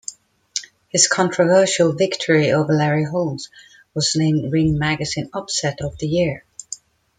[0.89, 3.51] His controversial victory over Larry Holmes
[3.93, 6.43] was named Ring Magazine Upset of the Year.